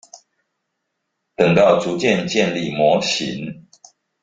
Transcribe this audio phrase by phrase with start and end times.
[1.35, 3.67] 等到逐漸建立模型